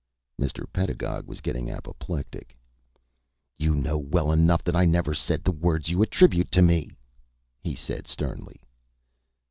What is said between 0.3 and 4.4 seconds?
Mr. Pedagog was getting apoplectic. "You know well